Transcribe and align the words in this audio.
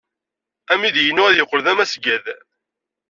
Amidi-inu 0.71 1.21
ad 1.27 1.35
yeqqel 1.37 1.61
d 1.65 1.67
amasgad. 1.71 2.25